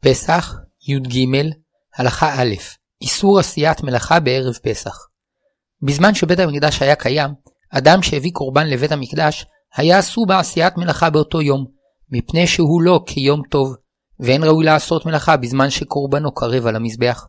פסח, 0.00 0.54
י"ג, 0.88 1.26
הלכה 1.96 2.42
א', 2.42 2.54
איסור 3.02 3.38
עשיית 3.38 3.82
מלאכה 3.82 4.20
בערב 4.20 4.54
פסח. 4.62 4.96
בזמן 5.82 6.14
שבית 6.14 6.38
המקדש 6.38 6.82
היה 6.82 6.96
קיים, 6.96 7.30
אדם 7.70 8.02
שהביא 8.02 8.32
קורבן 8.32 8.66
לבית 8.66 8.92
המקדש, 8.92 9.46
היה 9.74 9.98
אסור 9.98 10.26
בעשיית 10.26 10.76
מלאכה 10.76 11.10
באותו 11.10 11.42
יום, 11.42 11.66
מפני 12.10 12.46
שהוא 12.46 12.82
לא 12.82 13.00
כיום 13.06 13.42
טוב, 13.50 13.74
ואין 14.20 14.44
ראוי 14.44 14.64
לעשות 14.64 15.06
מלאכה 15.06 15.36
בזמן 15.36 15.70
שקורבנו 15.70 16.34
קרב 16.34 16.66
על 16.66 16.76
המזבח. 16.76 17.26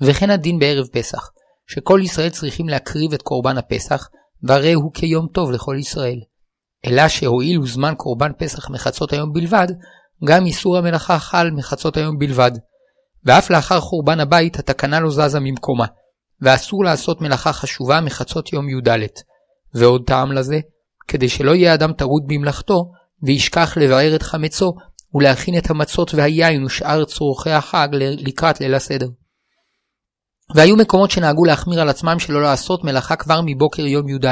וכן 0.00 0.30
הדין 0.30 0.58
בערב 0.58 0.86
פסח, 0.86 1.30
שכל 1.66 2.00
ישראל 2.04 2.30
צריכים 2.30 2.68
להקריב 2.68 3.12
את 3.12 3.22
קורבן 3.22 3.58
הפסח, 3.58 4.08
והרי 4.42 4.72
הוא 4.72 4.92
כיום 4.94 5.28
טוב 5.32 5.50
לכל 5.50 5.76
ישראל. 5.78 6.20
אלא 6.86 7.08
שהואיל 7.08 7.66
זמן 7.66 7.94
קורבן 7.96 8.32
פסח 8.38 8.70
מחצות 8.70 9.12
היום 9.12 9.32
בלבד, 9.32 9.68
גם 10.24 10.46
איסור 10.46 10.76
המלאכה 10.76 11.18
חל 11.18 11.50
מחצות 11.50 11.96
היום 11.96 12.18
בלבד. 12.18 12.52
ואף 13.24 13.50
לאחר 13.50 13.80
חורבן 13.80 14.20
הבית 14.20 14.58
התקנה 14.58 15.00
לא 15.00 15.10
זזה 15.10 15.40
ממקומה, 15.40 15.86
ואסור 16.40 16.84
לעשות 16.84 17.20
מלאכה 17.20 17.52
חשובה 17.52 18.00
מחצות 18.00 18.52
יום 18.52 18.68
י"ד. 18.68 18.98
ועוד 19.74 20.02
טעם 20.06 20.32
לזה, 20.32 20.60
כדי 21.08 21.28
שלא 21.28 21.54
יהיה 21.54 21.74
אדם 21.74 21.92
טרוד 21.92 22.22
במלאכתו, 22.26 22.90
וישכח 23.22 23.76
לבער 23.76 24.16
את 24.16 24.22
חמצו, 24.22 24.72
ולהכין 25.14 25.58
את 25.58 25.70
המצות 25.70 26.14
והיין 26.14 26.64
ושאר 26.64 27.04
צורכי 27.04 27.50
החג 27.50 27.88
לקראת 28.00 28.60
ליל 28.60 28.74
הסדר. 28.74 29.06
והיו 30.54 30.76
מקומות 30.76 31.10
שנהגו 31.10 31.44
להחמיר 31.44 31.80
על 31.80 31.88
עצמם 31.88 32.18
שלא 32.18 32.42
לעשות 32.42 32.84
מלאכה 32.84 33.16
כבר 33.16 33.40
מבוקר 33.46 33.86
יום 33.86 34.08
י"ד, 34.08 34.26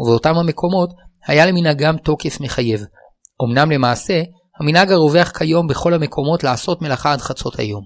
ובאותם 0.00 0.36
המקומות 0.36 0.90
היה 1.26 1.46
למנהגם 1.46 1.96
תוקף 1.96 2.40
מחייב. 2.40 2.84
אמנם 3.44 3.70
למעשה, 3.70 4.22
המנהג 4.60 4.92
הרווח 4.92 5.28
כיום 5.28 5.66
בכל 5.66 5.94
המקומות 5.94 6.44
לעשות 6.44 6.82
מלאכה 6.82 7.12
עד 7.12 7.20
חצות 7.20 7.58
היום. 7.58 7.84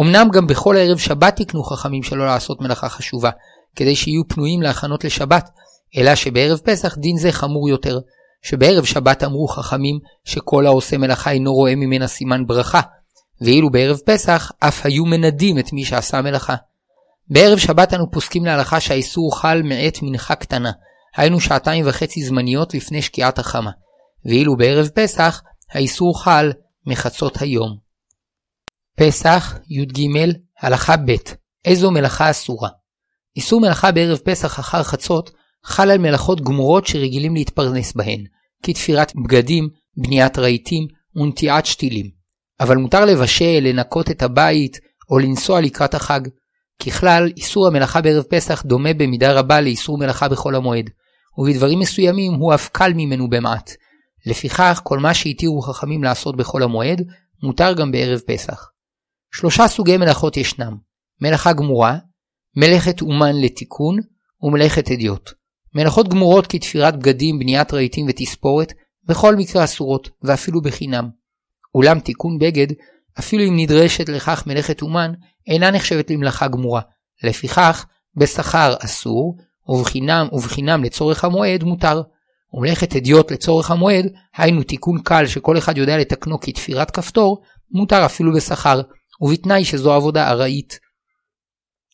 אמנם 0.00 0.28
גם 0.32 0.46
בכל 0.46 0.76
ערב 0.78 0.98
שבת 0.98 1.36
תקנו 1.36 1.62
חכמים 1.62 2.02
שלא 2.02 2.26
לעשות 2.26 2.60
מלאכה 2.60 2.88
חשובה, 2.88 3.30
כדי 3.76 3.96
שיהיו 3.96 4.22
פנויים 4.28 4.62
להכנות 4.62 5.04
לשבת, 5.04 5.50
אלא 5.96 6.14
שבערב 6.14 6.58
פסח 6.58 6.96
דין 6.98 7.16
זה 7.16 7.32
חמור 7.32 7.68
יותר, 7.68 7.98
שבערב 8.42 8.84
שבת 8.84 9.24
אמרו 9.24 9.48
חכמים 9.48 9.98
שכל 10.24 10.66
העושה 10.66 10.98
מלאכה 10.98 11.30
אינו 11.30 11.52
רואה 11.52 11.76
ממנה 11.76 12.06
סימן 12.06 12.46
ברכה, 12.46 12.80
ואילו 13.40 13.70
בערב 13.70 13.98
פסח 14.06 14.52
אף 14.58 14.86
היו 14.86 15.04
מנדים 15.04 15.58
את 15.58 15.72
מי 15.72 15.84
שעשה 15.84 16.22
מלאכה. 16.22 16.54
בערב 17.28 17.58
שבת 17.58 17.94
אנו 17.94 18.10
פוסקים 18.10 18.44
להלכה 18.44 18.80
שהאיסור 18.80 19.38
חל 19.40 19.62
מעת 19.64 19.98
מנחה 20.02 20.34
קטנה, 20.34 20.70
היינו 21.16 21.40
שעתיים 21.40 21.84
וחצי 21.88 22.22
זמניות 22.22 22.74
לפני 22.74 23.02
שקיעת 23.02 23.38
החמה, 23.38 23.70
ואילו 24.24 24.56
בערב 24.56 24.88
פסח 24.88 25.42
האיסור 25.72 26.22
חל 26.22 26.52
מחצות 26.86 27.42
היום. 27.42 27.76
פסח, 28.96 29.58
י"ג, 29.68 30.08
הלכה 30.60 30.96
ב' 30.96 31.14
איזו 31.64 31.90
מלאכה 31.90 32.30
אסורה. 32.30 32.68
איסור 33.36 33.60
מלאכה 33.60 33.92
בערב 33.92 34.18
פסח 34.18 34.60
אחר 34.60 34.82
חצות 34.82 35.30
חל 35.64 35.90
על 35.90 35.98
מלאכות 35.98 36.40
גמורות 36.40 36.86
שרגילים 36.86 37.34
להתפרנס 37.34 37.92
בהן, 37.92 38.24
כתפירת 38.62 39.12
בגדים, 39.16 39.68
בניית 39.96 40.38
רהיטים 40.38 40.86
ונטיעת 41.16 41.66
שתילים. 41.66 42.10
אבל 42.60 42.76
מותר 42.76 43.04
לבשל, 43.04 43.60
לנקות 43.62 44.10
את 44.10 44.22
הבית 44.22 44.78
או 45.10 45.18
לנסוע 45.18 45.60
לקראת 45.60 45.94
החג. 45.94 46.20
ככלל, 46.82 47.30
איסור 47.36 47.66
המלאכה 47.66 48.00
בערב 48.00 48.22
פסח 48.22 48.62
דומה 48.62 48.92
במידה 48.94 49.32
רבה 49.32 49.60
לאיסור 49.60 49.98
מלאכה 49.98 50.28
בחול 50.28 50.54
המועד, 50.54 50.90
ובדברים 51.38 51.78
מסוימים 51.78 52.32
הוא 52.32 52.54
אף 52.54 52.68
קל 52.68 52.92
ממנו 52.96 53.30
במעט, 53.30 53.70
לפיכך, 54.26 54.80
כל 54.84 54.98
מה 54.98 55.14
שהתירו 55.14 55.62
חכמים 55.62 56.04
לעשות 56.04 56.36
בחול 56.36 56.62
המועד, 56.62 57.02
מותר 57.42 57.72
גם 57.72 57.92
בערב 57.92 58.20
פסח. 58.26 58.70
שלושה 59.34 59.68
סוגי 59.68 59.96
מלאכות 59.96 60.36
ישנם 60.36 60.76
מלאכה 61.20 61.52
גמורה, 61.52 61.98
מלאכת 62.56 63.00
אומן 63.00 63.36
לתיקון 63.36 63.98
ומלאכת 64.42 64.90
אדיוט. 64.90 65.30
מלאכות 65.74 66.08
גמורות 66.08 66.46
כתפירת 66.46 66.98
בגדים, 66.98 67.38
בניית 67.38 67.74
רהיטים 67.74 68.06
ותספורת, 68.08 68.72
בכל 69.04 69.36
מקרה 69.36 69.64
אסורות, 69.64 70.10
ואפילו 70.22 70.62
בחינם. 70.62 71.08
אולם 71.74 72.00
תיקון 72.00 72.38
בגד, 72.38 72.66
אפילו 73.18 73.44
אם 73.44 73.56
נדרשת 73.56 74.08
לכך 74.08 74.46
מלאכת 74.46 74.82
אומן, 74.82 75.12
אינה 75.46 75.70
נחשבת 75.70 76.10
למלאכה 76.10 76.48
גמורה. 76.48 76.80
לפיכך, 77.22 77.86
בשכר 78.16 78.74
אסור, 78.84 79.36
ובחינם 79.68 80.28
ובחינם 80.32 80.84
לצורך 80.84 81.24
המועד 81.24 81.64
מותר. 81.64 82.02
ומלאכת 82.52 82.96
אדיוט 82.96 83.32
לצורך 83.32 83.70
המועד, 83.70 84.06
היינו 84.36 84.62
תיקון 84.62 85.00
קל 85.04 85.26
שכל 85.26 85.58
אחד 85.58 85.78
יודע 85.78 85.98
לתקנו 85.98 86.40
כתפירת 86.40 86.90
כפתור, 86.90 87.42
מותר 87.70 88.06
אפילו 88.06 88.32
בשכר, 88.34 88.80
ובתנאי 89.20 89.64
שזו 89.64 89.92
עבודה 89.92 90.30
ארעית. 90.30 90.78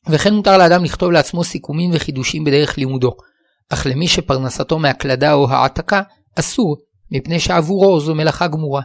וכן 0.09 0.34
מותר 0.34 0.59
לאדם 0.59 0.84
לכתוב 0.84 1.11
לעצמו 1.11 1.45
סיכומים 1.45 1.91
וחידושים 1.95 2.45
בדרך 2.45 2.78
לימודו, 2.78 3.16
אך 3.69 3.87
למי 3.87 4.09
שפרנסתו 4.09 4.78
מהקלדה 4.78 5.33
או 5.33 5.50
העתקה, 5.50 6.03
אסור, 6.39 6.77
מפני 7.11 7.41
שעבורו 7.41 8.00
זו 8.00 8.15
מלאכה 8.15 8.49
גמורה. 8.49 8.83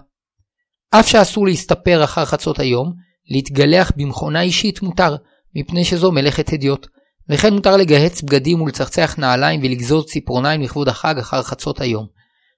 אף 0.91 1.07
שאסור 1.07 1.45
להסתפר 1.45 2.03
אחר 2.03 2.25
חצות 2.25 2.59
היום, 2.59 2.93
להתגלח 3.29 3.91
במכונה 3.97 4.41
אישית 4.41 4.81
מותר, 4.81 5.15
מפני 5.55 5.85
שזו 5.85 6.11
מלאכת 6.11 6.53
אדיוט. 6.53 6.87
וכן 7.29 7.53
מותר 7.53 7.77
לגהץ 7.77 8.21
בגדים 8.21 8.61
ולצחצח 8.61 9.15
נעליים 9.17 9.59
ולגזוז 9.63 10.05
ציפורניים 10.05 10.61
לכבוד 10.61 10.87
החג 10.87 11.17
אחר 11.19 11.41
חצות 11.43 11.81
היום. 11.81 12.07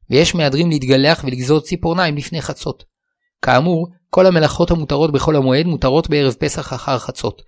ויש 0.10 0.36
מהדרים 0.36 0.70
להתגלח 0.70 1.24
ולגזוז 1.24 1.64
ציפורניים 1.64 2.18
לפני 2.18 2.42
חצות. 2.42 2.84
כאמור, 3.42 3.88
כל 4.10 4.26
המלאכות 4.26 4.72
המותרות 4.72 5.12
בחול 5.12 5.36
המועד 5.36 5.66
מותרות 5.66 6.10
בערב 6.10 6.34
פסח 6.34 6.74
אחר 6.74 7.00
חצות. 7.00 7.42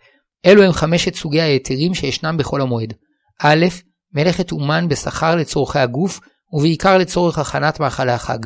אלו 0.46 0.64
הם 0.64 0.72
חמשת 0.72 1.16
סוגי 1.16 1.42
ההיתרים 1.42 1.94
שישנם 1.94 2.38
בחול 2.38 2.62
המועד. 2.62 2.94
א', 3.42 3.66
מלאכת 4.14 4.52
אומן 4.52 4.88
בשכר 4.88 5.36
לצורכי 5.36 5.80
הגוף, 5.80 6.20
ובעיקר 6.54 6.98
לצורך 6.98 7.40
הכנת 7.40 7.80
מאכלי 7.80 8.12
החג. 8.12 8.38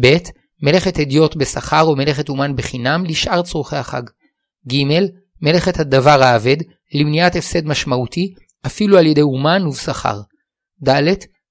ב', 0.00 0.16
מלאכת 0.62 1.00
אדיוט 1.00 1.36
בשכר 1.36 1.82
או 1.82 1.96
מלאכת 1.96 2.28
אומן 2.28 2.56
בחינם 2.56 3.04
לשאר 3.04 3.42
צורכי 3.42 3.76
החג. 3.76 4.02
ג', 4.72 4.76
מלאכת 5.42 5.80
הדבר 5.80 6.22
האבד, 6.22 6.56
למניעת 6.94 7.36
הפסד 7.36 7.66
משמעותי, 7.66 8.34
אפילו 8.66 8.98
על 8.98 9.06
ידי 9.06 9.22
אומן 9.22 9.66
ובשכר. 9.66 10.20
ד. 10.88 11.02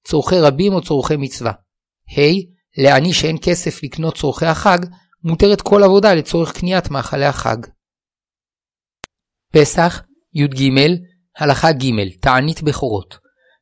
צורכי 0.08 0.40
רבים 0.40 0.72
או 0.72 0.82
צורכי 0.82 1.16
מצווה. 1.16 1.52
ה. 2.10 2.20
לעני 2.78 3.12
שאין 3.12 3.36
כסף 3.42 3.82
לקנות 3.82 4.16
צורכי 4.16 4.46
החג, 4.46 4.78
מותרת 5.24 5.60
כל 5.60 5.82
עבודה 5.82 6.14
לצורך 6.14 6.52
קניית 6.52 6.90
מאכלי 6.90 7.24
החג. 7.24 7.56
פסח, 9.52 10.02
י"ג, 10.34 10.70
הלכה 11.38 11.72
ג' 11.72 12.18
תענית 12.20 12.62
בכורות. 12.62 13.18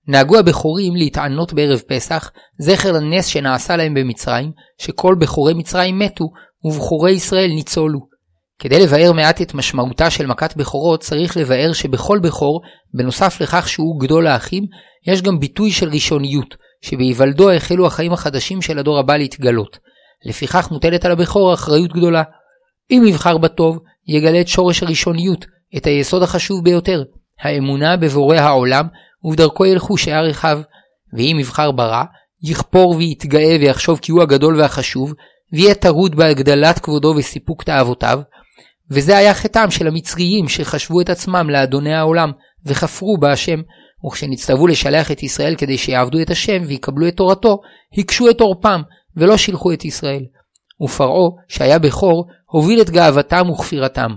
נהגו 0.09 0.39
הבכורים 0.39 0.97
להתענות 0.97 1.53
בערב 1.53 1.81
פסח, 1.81 2.31
זכר 2.59 2.93
לנס 2.93 3.27
שנעשה 3.27 3.77
להם 3.77 3.95
במצרים, 3.95 4.53
שכל 4.79 5.15
בכורי 5.21 5.55
מצרים 5.55 5.99
מתו, 5.99 6.25
ובכורי 6.65 7.13
ישראל 7.13 7.49
ניצולו. 7.49 8.10
כדי 8.61 8.83
לבאר 8.83 9.13
מעט 9.13 9.43
את 9.43 9.55
משמעותה 9.55 10.11
של 10.11 10.27
מכת 10.27 10.57
בכורות, 10.57 11.01
צריך 11.01 11.37
לבאר 11.37 11.73
שבכל 11.73 12.19
בכור, 12.19 12.61
בנוסף 12.95 13.41
לכך 13.41 13.69
שהוא 13.69 14.01
גדול 14.01 14.27
האחים, 14.27 14.65
יש 15.07 15.23
גם 15.23 15.41
ביטוי 15.41 15.71
של 15.71 15.89
ראשוניות, 15.89 16.57
שבהיוולדו 16.83 17.51
החלו 17.51 17.87
החיים 17.87 18.13
החדשים 18.13 18.63
של 18.63 18.79
הדור 18.79 18.99
הבא 18.99 19.17
להתגלות. 19.17 19.79
לפיכך 20.27 20.71
מוטלת 20.71 21.05
על 21.05 21.13
הבכור 21.13 21.55
אחריות 21.55 21.93
גדולה. 21.93 22.23
אם 22.91 23.05
יבחר 23.07 23.39
בטוב, 23.39 23.79
יגלה 24.09 24.41
את 24.41 24.49
שורש 24.49 24.83
הראשוניות, 24.83 25.47
את 25.77 25.87
היסוד 25.87 26.23
החשוב 26.23 26.65
ביותר, 26.65 27.03
האמונה 27.43 27.97
בבורא 27.97 28.37
העולם, 28.37 28.87
ובדרכו 29.25 29.67
ילכו 29.67 29.97
שער 29.97 30.25
רחב. 30.25 30.61
ואם 31.17 31.37
יבחר 31.41 31.71
ברע, 31.71 32.05
יכפור 32.43 32.95
ויתגאה 32.97 33.57
ויחשוב 33.61 33.99
כי 34.03 34.13
הוא 34.13 34.23
הגדול 34.23 34.61
והחשוב, 34.61 35.15
ויהיה 35.53 35.75
טרוד 35.75 36.15
בהגדלת 36.15 36.79
כבודו 36.79 37.15
וסיפוק 37.17 37.63
תאוותיו, 37.63 38.21
וזה 38.91 39.17
היה 39.17 39.35
חטאם 39.35 39.71
של 39.71 39.87
המצריים 39.87 40.49
שחשבו 40.49 41.01
את 41.01 41.11
עצמם 41.11 41.51
לאדוני 41.51 41.95
העולם, 41.95 42.31
וכפרו 42.67 43.19
בהשם, 43.21 43.61
וכשנצטוו 44.07 44.67
לשלח 44.67 45.11
את 45.11 45.23
ישראל 45.23 45.55
כדי 45.59 45.79
שיעבדו 45.79 46.23
את 46.23 46.31
השם 46.31 46.63
ויקבלו 46.67 47.09
את 47.09 47.17
תורתו, 47.17 47.61
הקשו 47.99 48.31
את 48.31 48.41
עורפם, 48.41 48.81
ולא 49.17 49.37
שילחו 49.37 49.73
את 49.73 49.85
ישראל. 49.85 50.23
ופרעה, 50.83 51.31
שהיה 51.49 51.79
בכור, 51.79 52.27
הוביל 52.47 52.81
את 52.81 52.91
גאוותם 52.91 53.51
וכפירתם. 53.51 54.11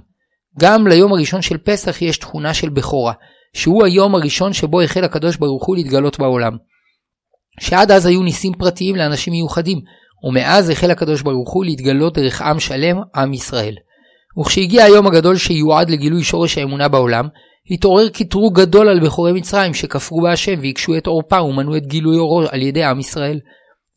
גם 0.60 0.88
ליום 0.88 1.14
הראשון 1.14 1.42
של 1.42 1.58
פסח 1.58 2.02
יש 2.02 2.18
תכונה 2.18 2.54
של 2.54 2.70
בכורה, 2.70 3.14
שהוא 3.54 3.86
היום 3.86 4.16
הראשון 4.16 4.54
שבו 4.54 4.81
החל 4.81 5.04
הקדוש 5.04 5.38
ברוך 5.38 5.66
הוא 5.66 5.75
להתגלות 5.75 6.20
בעולם. 6.20 6.58
שעד 7.60 7.92
אז 7.92 8.06
היו 8.06 8.24
ניסים 8.24 8.54
פרטיים 8.54 8.96
לאנשים 8.96 9.34
מיוחדים, 9.34 9.80
ומאז 10.24 10.70
החל 10.70 10.92
הקדוש 10.92 11.22
ברוך 11.22 11.52
הוא 11.52 11.66
להתגלות 11.66 12.18
דרך 12.18 12.42
עם 12.42 12.60
שלם, 12.60 12.98
עם 13.16 13.34
ישראל. 13.34 13.75
וכשהגיע 14.40 14.84
היום 14.84 15.08
הגדול 15.08 15.38
שיועד 15.38 15.90
לגילוי 15.90 16.24
שורש 16.24 16.58
האמונה 16.58 16.88
בעולם, 16.88 17.28
התעורר 17.72 18.10
קטרוג 18.10 18.60
גדול 18.62 18.90
על 18.90 19.00
בכורי 19.00 19.32
מצרים 19.32 19.74
שכפרו 19.74 20.22
בהשם 20.22 20.60
והקשו 20.62 20.98
את 20.98 21.08
עורפם 21.08 21.42
ומנעו 21.42 21.78
את 21.78 21.88
גילוי 21.88 22.18
אורו 22.18 22.42
על 22.52 22.62
ידי 22.62 22.84
עם 22.84 23.00
ישראל. 23.00 23.40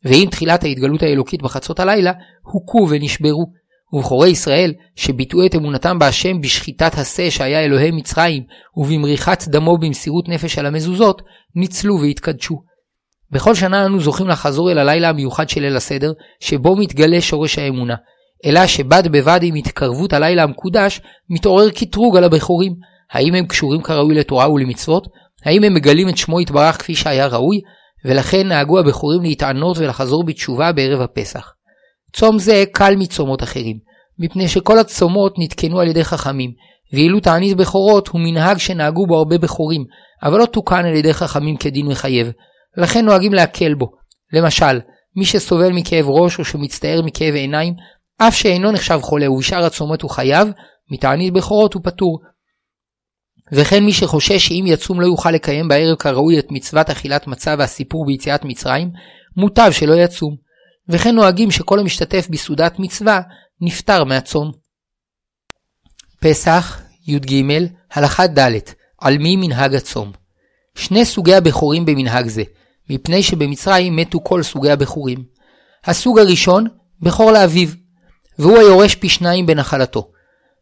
ועם 0.03 0.29
תחילת 0.29 0.63
ההתגלות 0.63 1.03
האלוקית 1.03 1.41
בחצות 1.41 1.79
הלילה, 1.79 2.11
הוכו 2.41 2.87
ונשברו, 2.89 3.45
ובכורי 3.93 4.29
ישראל, 4.29 4.73
שביטאו 4.95 5.45
את 5.45 5.55
אמונתם 5.55 5.99
בהשם 5.99 6.41
בשחיטת 6.41 6.97
השה 6.97 7.31
שהיה 7.31 7.65
אלוהי 7.65 7.91
מצרים, 7.91 8.43
ובמריחת 8.75 9.47
דמו 9.47 9.77
במסירות 9.77 10.29
נפש 10.29 10.57
על 10.57 10.65
המזוזות, 10.65 11.21
ניצלו 11.55 11.99
והתקדשו. 12.01 12.61
בכל 13.31 13.55
שנה 13.55 13.85
אנו 13.85 13.99
זוכים 13.99 14.27
לחזור 14.27 14.71
אל 14.71 14.77
הלילה 14.77 15.09
המיוחד 15.09 15.49
של 15.49 15.61
ליל 15.61 15.75
הסדר, 15.75 16.11
שבו 16.39 16.75
מתגלה 16.75 17.21
שורש 17.21 17.59
האמונה. 17.59 17.95
אלא 18.45 18.67
שבד 18.67 19.03
בבד 19.11 19.39
עם 19.43 19.55
התקרבות 19.55 20.13
הלילה 20.13 20.43
המקודש, 20.43 21.01
מתעורר 21.29 21.69
קטרוג 21.69 22.17
על 22.17 22.23
הבכורים. 22.23 22.73
האם 23.11 23.35
הם 23.35 23.45
קשורים 23.45 23.81
כראוי 23.81 24.15
לתורה 24.15 24.51
ולמצוות? 24.51 25.07
האם 25.45 25.63
הם 25.63 25.73
מגלים 25.73 26.09
את 26.09 26.17
שמו 26.17 26.41
יתברך 26.41 26.79
כפי 26.79 26.95
שהיה 26.95 27.27
ראוי? 27.27 27.61
ולכן 28.05 28.47
נהגו 28.47 28.79
הבכורים 28.79 29.21
להתענות 29.21 29.77
ולחזור 29.77 30.23
בתשובה 30.23 30.71
בערב 30.71 31.01
הפסח. 31.01 31.53
צום 32.13 32.39
זה 32.39 32.63
קל 32.71 32.95
מצומות 32.95 33.43
אחרים, 33.43 33.77
מפני 34.19 34.47
שכל 34.47 34.79
הצומות 34.79 35.33
נתקנו 35.37 35.79
על 35.79 35.87
ידי 35.87 36.03
חכמים, 36.03 36.51
ואילו 36.93 37.19
תענית 37.19 37.57
בכורות 37.57 38.07
הוא 38.07 38.21
מנהג 38.21 38.57
שנהגו 38.57 39.07
בו 39.07 39.17
הרבה 39.17 39.37
בכורים, 39.37 39.85
אבל 40.23 40.39
לא 40.39 40.45
תוקן 40.45 40.85
על 40.85 40.95
ידי 40.95 41.13
חכמים 41.13 41.57
כדין 41.57 41.87
מחייב, 41.87 42.31
לכן 42.77 43.05
נוהגים 43.05 43.33
להקל 43.33 43.73
בו. 43.73 43.91
למשל, 44.33 44.79
מי 45.15 45.25
שסובל 45.25 45.71
מכאב 45.71 46.05
ראש 46.07 46.39
או 46.39 46.45
שמצטער 46.45 47.01
מכאב 47.01 47.33
עיניים, 47.33 47.73
אף 48.17 48.35
שאינו 48.35 48.71
נחשב 48.71 48.99
חולה 49.01 49.31
ובשאר 49.31 49.65
הצומות 49.65 50.01
הוא 50.01 50.11
חייב, 50.11 50.47
מתענית 50.91 51.33
בכורות 51.33 51.73
הוא 51.73 51.81
פטור. 51.83 52.19
וכן 53.51 53.83
מי 53.83 53.93
שחושש 53.93 54.47
שאם 54.47 54.63
יצום 54.67 55.01
לא 55.01 55.05
יוכל 55.05 55.31
לקיים 55.31 55.67
בערב 55.67 55.95
כראוי 55.95 56.39
את 56.39 56.51
מצוות 56.51 56.89
אכילת 56.89 57.27
מצה 57.27 57.55
והסיפור 57.57 58.05
ביציאת 58.05 58.45
מצרים, 58.45 58.91
מוטב 59.37 59.71
שלא 59.71 59.93
יצום. 59.93 60.35
וכן 60.89 61.15
נוהגים 61.15 61.51
שכל 61.51 61.79
המשתתף 61.79 62.27
בסעודת 62.29 62.79
מצווה 62.79 63.21
נפטר 63.61 64.03
מהצום. 64.03 64.51
פסח, 66.19 66.81
י"ג, 67.07 67.43
הלכה 67.93 68.27
ד' 68.27 68.51
על 68.99 69.17
מי 69.17 69.35
מנהג 69.35 69.75
הצום. 69.75 70.11
שני 70.75 71.05
סוגי 71.05 71.35
הבכורים 71.35 71.85
במנהג 71.85 72.27
זה, 72.27 72.43
מפני 72.89 73.23
שבמצרים 73.23 73.95
מתו 73.95 74.23
כל 74.23 74.43
סוגי 74.43 74.71
הבכורים. 74.71 75.23
הסוג 75.85 76.19
הראשון, 76.19 76.67
בכור 77.01 77.31
לאביו, 77.31 77.67
והוא 78.39 78.57
היורש 78.57 78.95
פי 78.95 79.09
שניים 79.09 79.45
בנחלתו. 79.45 80.07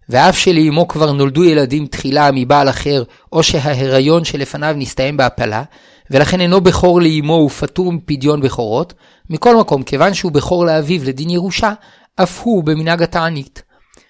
ואף 0.10 0.38
שלאמו 0.38 0.88
כבר 0.88 1.12
נולדו 1.12 1.44
ילדים 1.44 1.88
תחילה 1.88 2.30
מבעל 2.34 2.70
אחר, 2.70 3.04
או 3.32 3.44
שההיריון 3.44 4.26
שלפניו 4.26 4.76
נסתיים 4.78 5.18
בהפלה, 5.18 5.64
ולכן 6.12 6.42
אינו 6.42 6.62
בכור 6.62 7.02
לאמו 7.02 7.34
ופטור 7.34 7.92
מפדיון 7.92 8.42
בכורות, 8.42 8.94
מכל 9.30 9.56
מקום, 9.56 9.84
כיוון 9.84 10.14
שהוא 10.14 10.32
בכור 10.32 10.66
לאביו 10.66 11.02
לדין 11.06 11.30
ירושה, 11.30 11.74
אף 12.16 12.42
הוא 12.44 12.64
במנהג 12.64 13.04
התענית. 13.04 13.64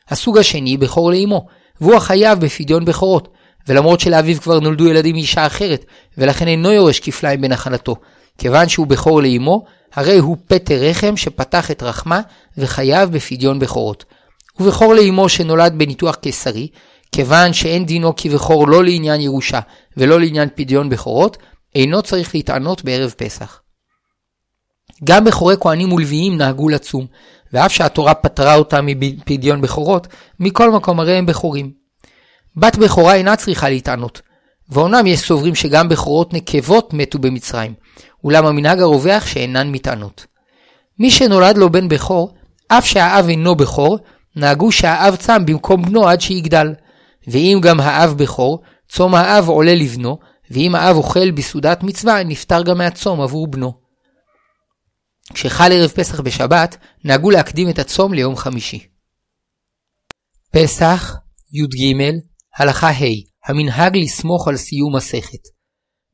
הסוג 0.10 0.38
השני, 0.38 0.78
בכור 0.78 1.12
לאמו, 1.12 1.46
והוא 1.82 1.96
החייב 1.96 2.40
בפדיון 2.40 2.86
בכורות, 2.86 3.28
ולמרות 3.68 4.00
שלאביו 4.00 4.42
כבר 4.42 4.60
נולדו 4.60 4.88
ילדים 4.88 5.16
מאישה 5.16 5.46
אחרת, 5.46 5.86
ולכן 6.18 6.48
אינו 6.48 6.72
יורש 6.72 7.00
כפליים 7.00 7.42
בנחלתו. 7.42 7.96
כיוון 8.38 8.70
שהוא 8.70 8.88
בכור 8.88 9.22
לאמו, 9.22 9.66
הרי 9.94 10.18
הוא 10.18 10.38
פטר 10.48 10.76
רחם 10.76 11.18
שפתח 11.18 11.72
את 11.72 11.84
רחמה, 11.84 12.22
וחייב 12.58 13.12
בפדיון 13.12 13.60
בכורות. 13.60 14.06
ובכור 14.60 14.94
לאמו 14.94 15.30
שנולד 15.30 15.74
בניתוח 15.78 16.16
קיסרי, 16.16 16.68
כיוון 17.12 17.54
שאין 17.54 17.86
דינו 17.86 18.14
כבכור 18.18 18.68
לא 18.68 18.84
לעניין 18.84 19.22
ירושה 19.22 19.60
ולא 19.98 20.20
לעניין 20.20 20.50
פדיון 20.56 20.90
בכורות, 20.90 21.38
אינו 21.76 22.02
צריך 22.02 22.36
להתענות 22.36 22.84
בערב 22.84 23.14
פסח. 23.18 23.62
גם 25.04 25.24
בכורי 25.24 25.56
כהנים 25.60 25.94
ולוויים 25.94 26.38
נהגו 26.38 26.70
לצום, 26.70 27.06
ואף 27.54 27.72
שהתורה 27.72 28.14
פטרה 28.14 28.56
אותם 28.56 28.86
מפדיון 28.86 29.62
בכורות, 29.62 30.08
מכל 30.40 30.72
מקום 30.72 31.00
הרי 31.00 31.16
הם 31.16 31.26
בכורים. 31.26 31.72
בת 32.58 32.76
בכורה 32.76 33.16
אינה 33.16 33.36
צריכה 33.36 33.70
להתענות, 33.70 34.22
ואומנם 34.70 35.08
יש 35.08 35.20
סוברים 35.20 35.56
שגם 35.56 35.90
בכורות 35.90 36.34
נקבות 36.34 36.94
מתו 36.94 37.20
במצרים, 37.20 37.74
אולם 38.24 38.46
המנהג 38.46 38.82
הרווח 38.82 39.26
שאינן 39.26 39.72
מתענות. 39.72 40.26
מי 41.00 41.12
שנולד 41.12 41.58
לו 41.58 41.72
בן 41.72 41.88
בכור, 41.88 42.36
אף 42.68 42.86
שהאב 42.86 43.28
אינו 43.28 43.56
בכור, 43.56 44.00
נהגו 44.36 44.72
שהאב 44.72 45.16
צם 45.16 45.46
במקום 45.46 45.82
בנו 45.82 46.08
עד 46.08 46.22
שיגדל. 46.22 46.74
ואם 47.28 47.60
גם 47.62 47.80
האב 47.80 48.14
בכור, 48.18 48.64
צום 48.90 49.16
האב 49.16 49.48
עולה 49.48 49.76
לבנו, 49.76 50.18
ואם 50.52 50.76
האב 50.76 50.96
אוכל 50.96 51.32
בסעודת 51.32 51.84
מצווה, 51.84 52.24
נפטר 52.24 52.64
גם 52.64 52.78
מהצום 52.78 53.22
עבור 53.22 53.48
בנו. 53.48 53.74
כשחל 55.34 55.72
ערב 55.72 55.90
פסח 55.90 56.20
בשבת, 56.20 56.78
נהגו 57.04 57.32
להקדים 57.32 57.70
את 57.70 57.80
הצום 57.80 58.14
ליום 58.14 58.36
חמישי. 58.36 58.88
פסח, 60.52 61.16
י"ג, 61.52 62.04
הלכה 62.58 62.90
ה' 62.90 63.35
המנהג 63.47 63.97
לסמוך 63.97 64.47
על 64.47 64.57
סיום 64.57 64.95
מסכת. 64.95 65.39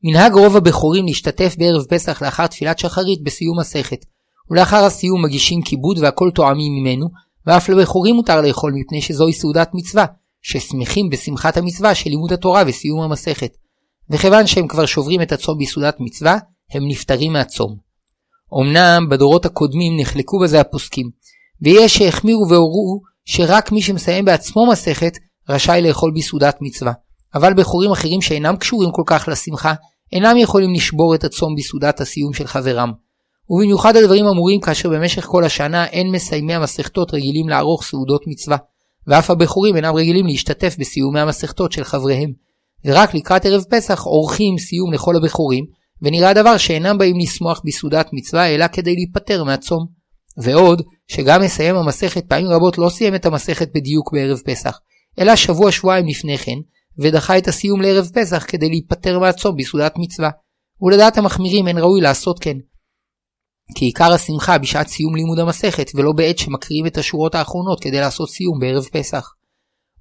מנהג 0.04 0.32
רוב 0.32 0.56
הבכורים 0.56 1.06
להשתתף 1.06 1.54
בערב 1.58 1.84
פסח 1.84 2.22
לאחר 2.22 2.46
תפילת 2.46 2.78
שחרית 2.78 3.22
בסיום 3.22 3.60
מסכת, 3.60 4.04
ולאחר 4.50 4.84
הסיום 4.84 5.24
מגישים 5.24 5.62
כיבוד 5.62 5.98
והכל 5.98 6.30
תואמים 6.34 6.72
ממנו, 6.72 7.06
ואף 7.46 7.68
לבכורים 7.68 8.14
מותר 8.14 8.40
לאכול 8.40 8.72
מפני 8.74 9.02
שזוהי 9.02 9.32
סעודת 9.32 9.70
מצווה, 9.74 10.04
ששמחים 10.42 11.10
בשמחת 11.10 11.56
המצווה 11.56 11.94
של 11.94 12.10
לימוד 12.10 12.32
התורה 12.32 12.62
וסיום 12.66 13.00
המסכת. 13.00 13.52
וכיוון 14.10 14.46
שהם 14.46 14.68
כבר 14.68 14.86
שוברים 14.86 15.22
את 15.22 15.32
הצום 15.32 15.58
בסעודת 15.58 15.96
מצווה, 16.00 16.38
הם 16.70 16.88
נפטרים 16.88 17.32
מהצום. 17.32 17.76
אמנם 18.60 19.08
בדורות 19.10 19.46
הקודמים 19.46 20.00
נחלקו 20.00 20.38
בזה 20.38 20.60
הפוסקים, 20.60 21.10
ויש 21.62 21.98
שהחמירו 21.98 22.48
והורו 22.50 23.00
שרק 23.24 23.72
מי 23.72 23.82
שמסיים 23.82 24.24
בעצמו 24.24 24.66
מסכת 24.66 25.12
רשאי 25.48 25.82
לאכול 25.82 26.12
בסעודת 26.16 26.56
מצווה. 26.60 26.92
אבל 27.34 27.54
בחורים 27.54 27.92
אחרים 27.92 28.20
שאינם 28.20 28.56
קשורים 28.56 28.90
כל 28.90 29.02
כך 29.06 29.28
לשמחה, 29.28 29.74
אינם 30.12 30.36
יכולים 30.36 30.74
לשבור 30.74 31.14
את 31.14 31.24
הצום 31.24 31.54
בסעודת 31.54 32.00
הסיום 32.00 32.32
של 32.32 32.46
חברם. 32.46 32.92
ובמיוחד 33.50 33.96
הדברים 33.96 34.26
אמורים 34.26 34.60
כאשר 34.60 34.88
במשך 34.88 35.24
כל 35.24 35.44
השנה 35.44 35.86
אין 35.86 36.10
מסיימי 36.10 36.54
המסכתות 36.54 37.14
רגילים 37.14 37.48
לערוך 37.48 37.84
סעודות 37.84 38.22
מצווה, 38.26 38.56
ואף 39.06 39.30
הבכורים 39.30 39.76
אינם 39.76 39.94
רגילים 39.94 40.26
להשתתף 40.26 40.76
בסיומי 40.78 41.20
המסכתות 41.20 41.72
של 41.72 41.84
חבריהם. 41.84 42.32
ורק 42.84 43.14
לקראת 43.14 43.46
ערב 43.46 43.62
פסח 43.70 44.02
עורכים 44.02 44.58
סיום 44.58 44.92
לכל 44.92 45.16
הבכורים, 45.16 45.64
ונראה 46.02 46.30
הדבר 46.30 46.56
שאינם 46.56 46.98
באים 46.98 47.18
לשמוח 47.18 47.60
בסעודת 47.64 48.08
מצווה, 48.12 48.54
אלא 48.54 48.66
כדי 48.66 48.94
להיפטר 48.94 49.44
מהצום. 49.44 49.86
ועוד, 50.38 50.82
שגם 51.08 51.42
מסיים 51.42 51.76
המסכת 51.76 52.26
פעמים 52.26 52.48
רבות 52.48 52.78
לא 52.78 52.88
סיים 52.88 53.14
את 53.14 53.26
המסכת 53.26 53.68
בדיוק 53.74 54.12
בערב 54.12 54.38
פסח, 54.44 54.78
אלא 55.18 55.36
שבוע 55.36 55.72
שבועיים 55.72 56.06
לפני 56.06 56.38
כן, 56.38 56.56
ודחה 56.98 57.38
את 57.38 57.48
הסיום 57.48 57.80
לערב 57.82 58.10
פסח 58.14 58.44
כדי 58.48 58.68
להיפטר 58.68 59.18
מהצום 59.18 59.56
בסעודת 59.56 59.94
מצווה. 59.98 60.30
ולדעת 60.82 61.18
המחמירים 61.18 61.68
אין 61.68 61.78
ראוי 61.78 62.00
לעשות 62.00 62.38
כן. 62.38 62.56
כי 63.74 63.84
עיקר 63.84 64.12
השמחה 64.12 64.58
בשעת 64.58 64.88
סיום 64.88 65.16
לימוד 65.16 65.38
המסכת, 65.38 65.90
ולא 65.94 66.12
בעת 66.12 66.38
שמקריאים 66.38 66.86
את 66.86 66.98
השורות 66.98 67.34
האחרונות 67.34 67.80
כדי 67.80 68.00
לעשות 68.00 68.30
סיום 68.30 68.58
בערב 68.60 68.84
פסח. 68.92 69.28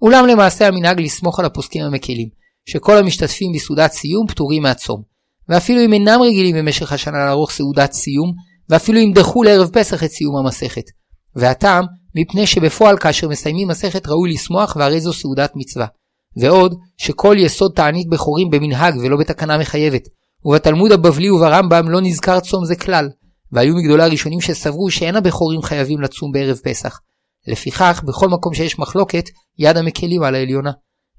אולם 0.02 0.26
למעשה 0.28 0.68
המנהג 0.68 1.02
לסמוך 1.02 1.40
על 1.40 1.46
הפוסקים 1.46 1.84
המקלים, 1.84 2.28
שכל 2.70 2.98
המשתתפים 2.98 3.52
בסעודת 3.56 3.92
סיום 3.92 4.28
פטורים 4.28 4.64
מהצום. 4.64 5.02
ואפילו 5.50 5.86
אם 5.86 5.94
אינם 5.94 6.22
רגילים 6.22 6.56
במשך 6.56 6.92
השנה 6.92 7.26
לערוך 7.26 7.52
סעודת 7.52 7.92
סיום, 7.92 8.34
ואפילו 8.70 9.00
אם 9.00 9.12
דחו 9.16 9.44
לערב 9.44 9.70
פסח 9.74 10.04
את 10.04 10.10
סיום 10.10 10.38
המסכת. 10.38 10.84
והטעם, 11.36 11.86
מפני 12.16 12.48
שבפועל 12.48 12.98
כאשר 12.98 13.28
מסיימים 13.28 13.68
מסכת 13.68 14.08
ראוי 14.08 14.34
לשמוח 14.34 14.76
והרי 14.76 15.02
זו 15.02 15.14
סעודת 15.14 15.52
מצווה. 15.56 15.86
ועוד, 16.38 16.76
שכל 16.98 17.36
יסוד 17.40 17.72
תענית 17.76 18.10
בכורים 18.10 18.50
במנהג 18.50 18.98
ולא 18.98 19.18
בתקנה 19.18 19.58
מחייבת, 19.58 20.08
ובתלמוד 20.46 20.92
הבבלי 20.92 21.30
וברמב"ם 21.30 21.90
לא 21.90 22.02
נזכר 22.02 22.40
צום 22.40 22.66
זה 22.66 22.76
כלל, 22.76 23.10
והיו 23.52 23.76
מגדולי 23.76 24.04
הראשונים 24.04 24.42
שסברו 24.42 24.92
שאין 24.92 25.16
הבכורים 25.16 25.62
חייבים 25.62 26.02
לצום 26.02 26.32
בערב 26.32 26.58
פסח. 26.64 27.00
לפיכך, 27.48 28.04
בכל 28.08 28.30
מקום 28.30 28.54
שיש 28.54 28.80
מחלוקת, 28.80 29.24
יד 29.60 29.78
המקלים 29.78 30.24
על 30.24 30.36
העליונה. 30.36 30.72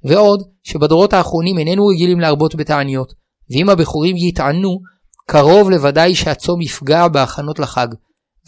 ועוד, 0.05 0.43
שבדורות 0.63 1.13
האחרונים 1.13 1.59
איננו 1.59 1.87
רגילים 1.87 2.21
להרבות 2.21 2.55
בתעניות, 2.55 3.13
ואם 3.51 3.71
הבכורים 3.71 4.17
יטענו, 4.17 4.79
קרוב 5.27 5.71
לוודאי 5.71 6.15
שהצום 6.15 6.61
יפגע 6.61 7.09
בהכנות 7.09 7.59
לחג. 7.59 7.89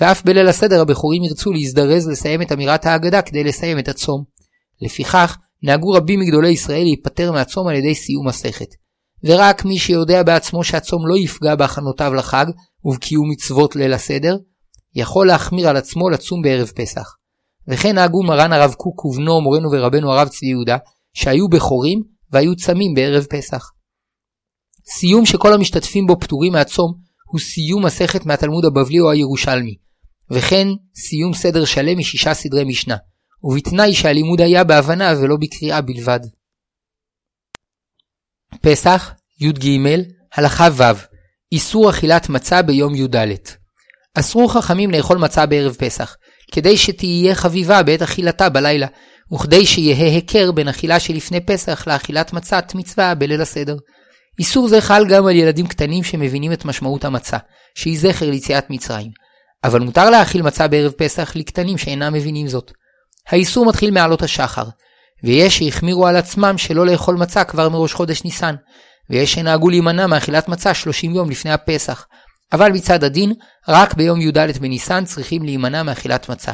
ואף 0.00 0.24
בליל 0.24 0.48
הסדר 0.48 0.80
הבכורים 0.80 1.22
ירצו 1.24 1.52
להזדרז 1.52 2.08
לסיים 2.08 2.42
את 2.42 2.52
אמירת 2.52 2.86
ההגדה 2.86 3.22
כדי 3.22 3.44
לסיים 3.44 3.78
את 3.78 3.88
הצום. 3.88 4.24
לפיכך, 4.82 5.36
נהגו 5.64 5.90
רבים 5.90 6.20
מגדולי 6.20 6.48
ישראל 6.48 6.82
להיפטר 6.82 7.32
מהצום 7.32 7.68
על 7.68 7.74
ידי 7.74 7.94
סיום 7.94 8.28
מסכת. 8.28 8.68
ורק 9.24 9.64
מי 9.64 9.78
שיודע 9.78 10.22
בעצמו 10.22 10.64
שהצום 10.64 11.06
לא 11.06 11.16
יפגע 11.16 11.54
בהכנותיו 11.54 12.14
לחג 12.14 12.46
ובקיום 12.84 13.30
מצוות 13.30 13.76
ליל 13.76 13.92
הסדר, 13.92 14.36
יכול 14.94 15.26
להחמיר 15.26 15.68
על 15.68 15.76
עצמו 15.76 16.10
לצום 16.10 16.42
בערב 16.42 16.72
פסח. 16.74 17.14
וכן 17.68 17.94
נהגו 17.94 18.22
מרן 18.22 18.52
הרב 18.52 18.74
קוק 18.74 19.04
ובנו 19.04 19.40
מורנו 19.40 19.68
ורבנו 19.72 20.12
הרב 20.12 20.28
צבי 20.28 20.46
יהודה, 20.46 20.76
שהיו 21.14 21.48
בכורים 21.48 22.02
והיו 22.32 22.56
צמים 22.56 22.94
בערב 22.94 23.24
פסח. 23.24 23.70
סיום 24.98 25.26
שכל 25.26 25.52
המשתתפים 25.52 26.06
בו 26.06 26.20
פטורים 26.20 26.52
מהצום, 26.52 26.92
הוא 27.26 27.40
סיום 27.40 27.86
מסכת 27.86 28.26
מהתלמוד 28.26 28.64
הבבלי 28.64 29.00
או 29.00 29.10
הירושלמי, 29.10 29.74
וכן 30.30 30.68
סיום 30.96 31.34
סדר 31.34 31.64
שלם 31.64 31.98
משישה 31.98 32.34
סדרי 32.34 32.64
משנה, 32.64 32.96
ובתנאי 33.44 33.94
שהלימוד 33.94 34.40
היה 34.40 34.64
בהבנה 34.64 35.12
ולא 35.20 35.36
בקריאה 35.40 35.80
בלבד. 35.80 36.20
פסח, 38.60 39.12
י"ג, 39.40 39.78
הלכה 40.34 40.68
ו' 40.72 40.82
איסור 41.52 41.90
אכילת 41.90 42.28
מצה 42.28 42.62
ביום 42.62 42.94
י"ד. 42.94 43.16
אסרו 44.14 44.48
חכמים 44.48 44.90
לאכול 44.90 45.18
מצה 45.18 45.46
בערב 45.46 45.74
פסח, 45.74 46.16
כדי 46.52 46.76
שתהיה 46.76 47.34
חביבה 47.34 47.82
בעת 47.82 48.02
אכילתה 48.02 48.48
בלילה, 48.48 48.86
וכדי 49.34 49.66
שיהא 49.66 50.04
היכר 50.04 50.52
בין 50.52 50.68
אכילה 50.68 51.00
שלפני 51.00 51.40
פסח 51.40 51.86
לאכילת 51.86 52.32
מצת 52.32 52.72
מצווה 52.74 53.14
בליל 53.14 53.40
הסדר. 53.40 53.76
איסור 54.38 54.68
זה 54.68 54.80
חל 54.80 55.04
גם 55.08 55.26
על 55.26 55.36
ילדים 55.36 55.66
קטנים 55.66 56.04
שמבינים 56.04 56.52
את 56.52 56.64
משמעות 56.64 57.04
המצה, 57.04 57.38
שהיא 57.74 57.98
זכר 57.98 58.30
ליציאת 58.30 58.70
מצרים. 58.70 59.10
אבל 59.64 59.80
מותר 59.80 60.10
להאכיל 60.10 60.42
מצה 60.42 60.68
בערב 60.68 60.92
פסח 60.92 61.36
לקטנים 61.36 61.78
שאינם 61.78 62.12
מבינים 62.12 62.48
זאת. 62.48 62.72
האיסור 63.28 63.66
מתחיל 63.66 63.90
מעלות 63.90 64.22
השחר, 64.22 64.64
ויש 65.24 65.58
שהחמירו 65.58 66.06
על 66.06 66.16
עצמם 66.16 66.58
שלא 66.58 66.86
לאכול 66.86 67.16
מצה 67.16 67.44
כבר 67.44 67.68
מראש 67.68 67.92
חודש 67.92 68.24
ניסן, 68.24 68.54
ויש 69.10 69.32
שנהגו 69.32 69.68
להימנע 69.68 70.06
מאכילת 70.06 70.48
מצה 70.48 70.74
30 70.74 71.14
יום 71.14 71.30
לפני 71.30 71.52
הפסח, 71.52 72.06
אבל 72.52 72.72
מצד 72.72 73.04
הדין, 73.04 73.32
רק 73.68 73.94
ביום 73.94 74.20
י"ד 74.20 74.58
בניסן 74.60 75.04
צריכים 75.04 75.42
להימנע 75.42 75.82
מאכילת 75.82 76.28
מצה. 76.28 76.52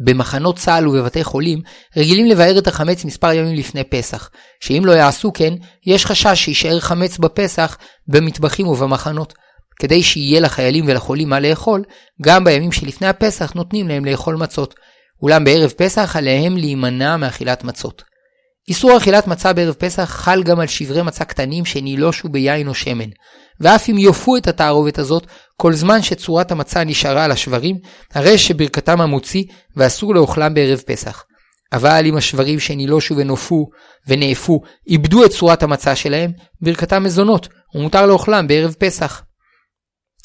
במחנות 0.00 0.58
צה"ל 0.58 0.88
ובבתי 0.88 1.24
חולים 1.24 1.62
רגילים 1.96 2.26
לבאר 2.26 2.58
את 2.58 2.66
החמץ 2.66 3.04
מספר 3.04 3.32
ימים 3.32 3.54
לפני 3.54 3.84
פסח, 3.84 4.30
שאם 4.60 4.82
לא 4.84 4.92
יעשו 4.92 5.32
כן, 5.32 5.54
יש 5.86 6.06
חשש 6.06 6.44
שיישאר 6.44 6.80
חמץ 6.80 7.18
בפסח 7.18 7.76
במטבחים 8.06 8.66
ובמחנות. 8.66 9.34
כדי 9.78 10.02
שיהיה 10.02 10.40
לחיילים 10.40 10.84
ולחולים 10.88 11.28
מה 11.28 11.40
לאכול, 11.40 11.84
גם 12.22 12.44
בימים 12.44 12.72
שלפני 12.72 13.06
הפסח 13.06 13.52
נותנים 13.52 13.88
להם 13.88 14.04
לאכול 14.04 14.36
מצות. 14.36 14.74
אולם 15.24 15.44
בערב 15.44 15.70
פסח 15.76 16.16
עליהם 16.16 16.56
להימנע 16.56 17.16
מאכילת 17.16 17.64
מצות. 17.64 18.02
איסור 18.68 18.96
אכילת 18.96 19.26
מצה 19.26 19.52
בערב 19.52 19.74
פסח 19.74 20.04
חל 20.04 20.42
גם 20.42 20.60
על 20.60 20.66
שברי 20.66 21.02
מצה 21.02 21.24
קטנים 21.24 21.64
שנילושו 21.64 22.28
ביין 22.28 22.68
או 22.68 22.74
שמן, 22.74 23.08
ואף 23.60 23.88
אם 23.88 23.98
יופו 23.98 24.36
את 24.36 24.48
התערובת 24.48 24.98
הזאת, 24.98 25.26
כל 25.56 25.72
זמן 25.72 26.02
שצורת 26.02 26.52
המצה 26.52 26.84
נשארה 26.84 27.24
על 27.24 27.30
השברים, 27.30 27.76
הרי 28.14 28.38
שברכתם 28.38 29.00
המוציא 29.00 29.44
ואסור 29.76 30.14
לאוכלם 30.14 30.54
בערב 30.54 30.78
פסח. 30.86 31.24
אבל 31.72 32.06
אם 32.06 32.16
השברים 32.16 32.60
שנילושו 32.60 33.16
ונופו 33.16 33.66
ונאפו 34.08 34.60
איבדו 34.88 35.24
את 35.24 35.30
צורת 35.30 35.62
המצה 35.62 35.96
שלהם, 35.96 36.32
ברכתם 36.60 37.02
מזונות, 37.02 37.48
ומותר 37.74 38.06
לאוכלם 38.06 38.46
בערב 38.46 38.74
פסח. 38.78 39.22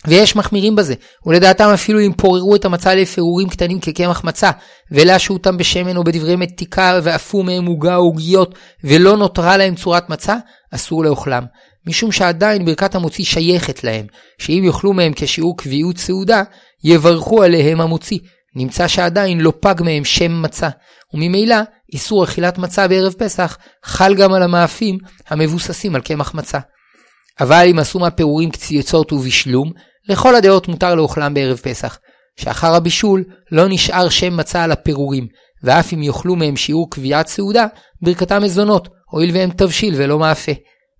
ויש 0.07 0.35
מחמירים 0.35 0.75
בזה, 0.75 0.93
ולדעתם 1.25 1.69
אפילו 1.73 1.99
אם 1.99 2.11
פוררו 2.17 2.55
את 2.55 2.65
המצה 2.65 2.95
לפירורים 2.95 3.49
קטנים 3.49 3.79
כקמח 3.79 4.23
מצה, 4.23 4.51
ולשו 4.91 5.33
אותם 5.33 5.57
בשמן 5.57 5.97
או 5.97 6.03
בדברי 6.03 6.35
מתיקה 6.35 6.99
ואפו 7.03 7.43
מהם 7.43 7.65
עוגה 7.65 7.95
או 7.95 8.01
עוגיות, 8.01 8.55
ולא 8.83 9.17
נותרה 9.17 9.57
להם 9.57 9.75
צורת 9.75 10.09
מצה, 10.09 10.35
אסור 10.71 11.03
לאוכלם. 11.03 11.43
משום 11.87 12.11
שעדיין 12.11 12.65
ברכת 12.65 12.95
המוציא 12.95 13.25
שייכת 13.25 13.83
להם, 13.83 14.05
שאם 14.37 14.63
יאכלו 14.65 14.93
מהם 14.93 15.11
כשיעור 15.15 15.57
קביעות 15.57 15.97
סעודה, 15.97 16.43
יברכו 16.83 17.43
עליהם 17.43 17.81
המוציא. 17.81 18.19
נמצא 18.55 18.87
שעדיין 18.87 19.41
לא 19.41 19.53
פג 19.59 19.75
מהם 19.79 20.05
שם 20.05 20.41
מצה, 20.41 20.69
וממילא 21.13 21.55
איסור 21.93 22.23
אכילת 22.23 22.57
מצה 22.57 22.87
בערב 22.87 23.13
פסח 23.13 23.57
חל 23.83 24.15
גם 24.15 24.33
על 24.33 24.43
המאפים 24.43 24.97
המבוססים 25.29 25.95
על 25.95 26.01
קמח 26.01 26.33
מצה. 26.33 26.59
אבל 27.41 27.67
אם 27.71 27.79
עשו 27.79 27.99
מהפירורים 27.99 28.51
קציצות 28.51 29.13
ובישלום, 29.13 29.71
לכל 30.09 30.35
הדעות 30.35 30.67
מותר 30.67 30.95
לאוכלם 30.95 31.33
בערב 31.33 31.57
פסח, 31.57 31.99
שאחר 32.39 32.75
הבישול 32.75 33.23
לא 33.51 33.63
נשאר 33.69 34.09
שם 34.09 34.37
מצה 34.37 34.63
על 34.63 34.71
הפירורים, 34.71 35.27
ואף 35.63 35.93
אם 35.93 36.03
יאכלו 36.03 36.35
מהם 36.35 36.55
שיעור 36.55 36.89
קביעת 36.89 37.27
סעודה, 37.27 37.67
ברכתם 38.01 38.43
מזונות, 38.43 38.89
הואיל 39.11 39.31
והם 39.33 39.49
תבשיל 39.49 39.93
ולא 39.97 40.19
מאפה. 40.19 40.51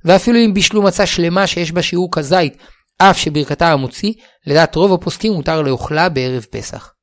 ואפילו 0.05 0.39
אם 0.45 0.53
בישלו 0.53 0.81
מצה 0.81 1.05
שלמה 1.05 1.47
שיש 1.47 1.71
בה 1.71 1.81
שיעור 1.81 2.09
כזית, 2.11 2.57
אף 2.97 3.17
שברכתה 3.17 3.71
המוציא, 3.71 4.13
לדעת 4.47 4.75
רוב 4.75 4.93
הפוסקים 4.93 5.33
מותר 5.33 5.61
לאוכלה 5.61 6.09
בערב 6.09 6.45
פסח. 6.49 6.93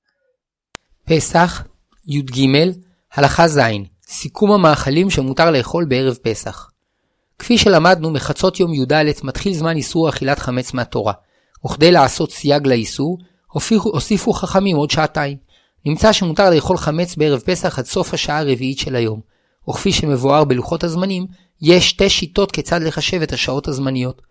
פסח, 1.06 1.62
י"ג, 2.06 2.48
הלכה 3.14 3.48
ז', 3.48 3.60
סיכום 4.08 4.52
המאכלים 4.52 5.10
שמותר 5.10 5.50
לאכול 5.50 5.84
בערב 5.88 6.14
פסח. 6.22 6.68
כפי 7.38 7.58
שלמדנו, 7.58 8.10
מחצות 8.10 8.60
יום 8.60 8.74
י"ד 8.74 8.92
מתחיל 9.22 9.54
זמן 9.54 9.76
איסור 9.76 10.08
אכילת 10.08 10.38
חמץ 10.38 10.74
מהתורה, 10.74 11.12
וכדי 11.66 11.92
לעשות 11.92 12.32
סייג 12.32 12.66
לאיסור, 12.66 13.18
הוסיפו, 13.52 13.90
הוסיפו 13.90 14.32
חכמים 14.32 14.76
עוד 14.76 14.90
שעתיים. 14.90 15.36
נמצא 15.86 16.12
שמותר 16.12 16.50
לאכול 16.50 16.76
חמץ 16.76 17.16
בערב 17.16 17.40
פסח 17.40 17.78
עד 17.78 17.84
סוף 17.84 18.14
השעה 18.14 18.38
הרביעית 18.38 18.78
של 18.78 18.96
היום, 18.96 19.20
וכפי 19.68 19.92
שמבואר 19.92 20.44
בלוחות 20.44 20.84
הזמנים, 20.84 21.26
יש 21.62 21.88
שתי 21.88 22.08
שיטות 22.08 22.52
כיצד 22.52 22.82
לחשב 22.82 23.22
את 23.22 23.32
השעות 23.32 23.68
הזמניות. 23.68 24.22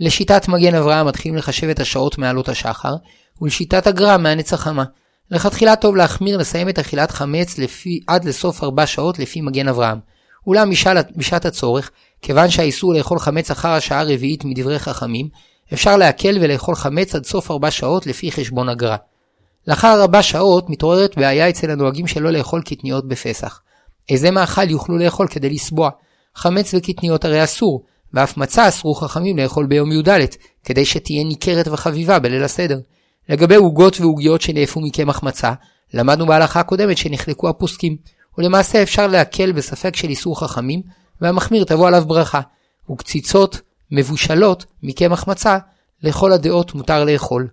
לשיטת 0.00 0.48
מגן 0.48 0.74
אברהם 0.74 1.06
מתחילים 1.06 1.36
לחשב 1.38 1.68
את 1.68 1.80
השעות 1.80 2.18
מעלות 2.18 2.48
השחר, 2.48 2.94
ולשיטת 3.42 3.86
הגר"א 3.86 4.16
מהנץ 4.16 4.52
החמה. 4.52 4.84
לכתחילה 5.30 5.76
טוב 5.76 5.96
להחמיר 5.96 6.36
לסיים 6.36 6.68
את 6.68 6.78
אכילת 6.78 7.10
חמץ 7.10 7.58
לפי, 7.58 8.00
עד 8.06 8.24
לסוף 8.24 8.62
ארבע 8.62 8.86
שעות 8.86 9.18
לפי 9.18 9.40
מגן 9.40 9.68
אברהם. 9.68 9.98
אולם 10.46 10.70
בשעת 11.16 11.44
הצורך, 11.44 11.90
כיוון 12.24 12.50
שהאיסור 12.50 12.94
לאכול 12.94 13.18
חמץ 13.18 13.50
אחר 13.50 13.68
השעה 13.68 14.00
הרביעית 14.00 14.44
מדברי 14.44 14.78
חכמים, 14.78 15.28
אפשר 15.72 15.96
להקל 15.96 16.38
ולאכול 16.40 16.74
חמץ 16.74 17.14
עד 17.14 17.24
סוף 17.24 17.50
ארבע 17.50 17.70
שעות 17.70 18.06
לפי 18.06 18.32
חשבון 18.32 18.68
הגר"א. 18.68 18.96
לאחר 19.68 20.00
ארבע 20.00 20.22
שעות 20.22 20.70
מתעוררת 20.70 21.16
בעיה 21.16 21.48
אצל 21.48 21.70
הנוהגים 21.70 22.06
שלא 22.06 22.30
לאכול 22.30 22.62
קטניות 22.62 23.08
בפסח. 23.08 23.60
איזה 24.08 24.30
מאכל 24.30 24.70
יוכלו 24.70 24.98
לאכול 24.98 25.28
כדי 25.28 25.50
לסבוע? 25.50 25.90
חמץ 26.34 26.74
וקטניות 26.74 27.24
הרי 27.24 27.44
אסור, 27.44 27.84
ואף 28.14 28.36
מצה 28.36 28.68
אסרו 28.68 28.94
חכמים 28.94 29.38
לאכול 29.38 29.66
ביום 29.66 29.92
י"ד, 29.92 30.18
כדי 30.64 30.84
שתהיה 30.84 31.24
ניכרת 31.24 31.68
וחביבה 31.68 32.18
בליל 32.18 32.44
הסדר. 32.44 32.78
לגבי 33.28 33.54
עוגות 33.54 34.00
ועוגיות 34.00 34.40
שנאפו 34.40 34.80
מקמח 34.80 35.22
מצה, 35.22 35.52
למדנו 35.94 36.26
בהלכה 36.26 36.60
הקודמת 36.60 36.98
שנחלקו 36.98 37.48
הפוסקים, 37.48 37.96
ולמעשה 38.38 38.82
אפשר 38.82 39.06
להקל 39.06 39.52
בספק 39.52 39.96
של 39.96 40.08
איסור 40.08 40.40
חכמים, 40.40 40.82
והמחמיר 41.24 41.64
תבוא 41.64 41.88
עליו 41.88 42.04
ברכה, 42.06 42.40
וקציצות 42.90 43.60
מבושלות 43.90 44.64
מקמח 44.82 45.28
מצה, 45.28 45.58
לכל 46.02 46.32
הדעות 46.32 46.74
מותר 46.74 47.04
לאכול. 47.04 47.48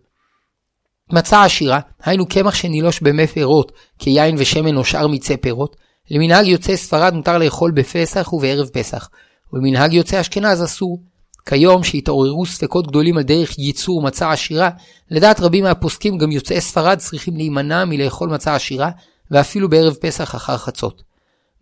מצה 1.12 1.44
עשירה, 1.44 1.80
היינו 2.04 2.26
קמח 2.26 2.56
שנילוש 2.56 3.00
במי 3.02 3.28
פירות, 3.28 3.72
כיין 4.00 4.36
ושמן 4.40 4.78
או 4.78 4.86
שאר 4.86 5.08
מיצי 5.08 5.38
פירות, 5.38 5.76
למנהג 6.12 6.48
יוצאי 6.48 6.78
ספרד 6.78 7.14
מותר 7.14 7.38
לאכול 7.38 7.72
בפסח 7.72 8.34
ובערב 8.34 8.68
פסח, 8.68 9.10
ולמנהג 9.54 9.94
יוצאי 9.94 10.22
אשכנז 10.22 10.64
אסור. 10.64 11.04
כיום 11.46 11.84
שהתעוררו 11.84 12.46
ספקות 12.46 12.88
גדולים 12.88 13.18
על 13.18 13.24
דרך 13.24 13.60
ייצור 13.60 14.02
מצה 14.02 14.32
עשירה, 14.32 14.70
לדעת 15.12 15.40
רבים 15.40 15.64
מהפוסקים 15.64 16.18
גם 16.18 16.32
יוצאי 16.32 16.62
ספרד 16.62 16.98
צריכים 16.98 17.36
להימנע 17.36 17.86
מלאכול 17.86 18.30
מצה 18.30 18.56
עשירה, 18.56 18.90
ואפילו 19.32 19.70
בערב 19.70 19.94
פסח 19.94 20.36
אחר 20.36 20.58
חצות. 20.58 21.04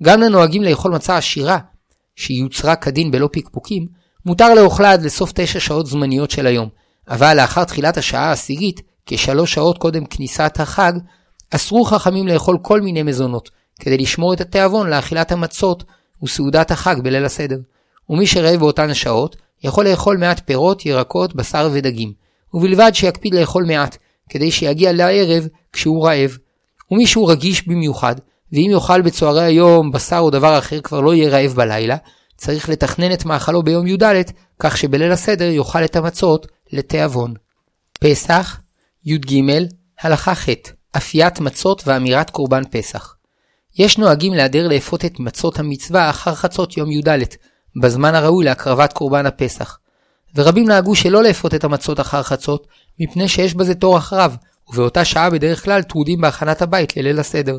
גם 0.04 0.22
לנוהגים 0.22 0.64
לאכול 0.64 0.92
מצה 0.92 1.18
עשירה, 1.18 1.58
שיוצרה 2.20 2.76
כדין 2.76 3.12
בלא 3.12 3.30
פקפוקים, 3.32 3.88
מותר 4.26 4.54
לאוכלה 4.54 4.92
עד 4.92 5.02
לסוף 5.02 5.32
תשע 5.36 5.60
שעות 5.60 5.88
זמניות 5.88 6.32
של 6.32 6.48
היום, 6.48 6.70
אבל 7.08 7.38
לאחר 7.38 7.64
תחילת 7.64 7.98
השעה 7.98 8.30
העשירית, 8.30 8.82
כשלוש 9.06 9.54
שעות 9.54 9.78
קודם 9.78 10.06
כניסת 10.06 10.60
החג, 10.60 10.94
אסרו 11.50 11.86
חכמים 11.86 12.28
לאכול 12.28 12.58
כל 12.62 12.82
מיני 12.82 13.04
מזונות, 13.04 13.50
כדי 13.80 13.98
לשמור 13.98 14.34
את 14.34 14.42
התיאבון 14.42 14.90
לאכילת 14.90 15.32
המצות 15.32 15.84
וסעודת 16.24 16.72
החג 16.72 16.96
בליל 17.04 17.26
הסדר. 17.26 17.58
ומי 18.10 18.28
שרעב 18.28 18.60
באותן 18.60 18.90
השעות, 18.90 19.36
יכול 19.64 19.88
לאכול 19.88 20.18
מעט 20.18 20.42
פירות, 20.46 20.86
ירקות, 20.86 21.36
בשר 21.36 21.70
ודגים, 21.74 22.14
ובלבד 22.54 22.92
שיקפיד 22.94 23.34
לאכול 23.34 23.64
מעט, 23.64 23.98
כדי 24.30 24.52
שיגיע 24.52 24.92
לערב 24.92 25.48
כשהוא 25.74 26.06
רעב. 26.06 26.38
ומי 26.92 27.08
שהוא 27.08 27.32
רגיש 27.32 27.68
במיוחד, 27.68 28.16
ואם 28.54 28.70
יאכל 28.72 29.02
בצהרי 29.02 29.44
היום 29.44 29.92
בשר 29.92 30.20
או 30.20 30.30
דבר 30.30 30.58
אחר 30.58 30.82
כבר 30.82 31.02
לא 31.02 31.14
יהיה 31.14 31.30
רעב 31.30 31.52
בלילה, 31.52 31.98
צריך 32.38 32.70
לתכנן 32.70 33.14
את 33.14 33.26
מאכלו 33.26 33.64
ביום 33.64 33.88
י"ד, 33.88 34.04
כך 34.60 34.78
שבליל 34.78 35.12
הסדר 35.12 35.46
יאכל 35.46 35.86
את 35.86 35.96
המצות 35.96 36.48
לתיאבון. 36.72 37.34
פסח, 38.00 38.60
י"ג, 39.06 39.42
הלכה 40.02 40.36
ח' 40.36 40.50
אפיית 40.98 41.40
מצות 41.40 41.84
ואמירת 41.86 42.30
קורבן 42.30 42.64
פסח. 42.72 43.16
יש 43.80 43.98
נוהגים 43.98 44.34
להדר 44.34 44.68
לאפות 44.68 45.06
את 45.06 45.20
מצות 45.20 45.60
המצווה 45.60 46.10
אחר 46.10 46.36
חצות 46.36 46.78
יום 46.78 46.92
י"ד, 46.92 47.10
בזמן 47.82 48.16
הראוי 48.16 48.46
להקרבת 48.46 48.94
קורבן 48.94 49.26
הפסח. 49.26 49.80
ורבים 50.36 50.68
נהגו 50.68 50.96
שלא 50.96 51.24
לאפות 51.24 51.54
את 51.54 51.64
המצות 51.64 52.00
אחר 52.00 52.24
חצות, 52.24 52.68
מפני 53.00 53.28
שיש 53.28 53.54
בזה 53.54 53.76
טורח 53.76 54.14
רב, 54.14 54.38
ובאותה 54.70 55.06
שעה 55.06 55.30
בדרך 55.30 55.64
כלל 55.64 55.84
טרודים 55.84 56.22
בהכנת 56.22 56.62
הבית 56.62 56.98
לליל 56.98 57.20
הסדר. 57.20 57.58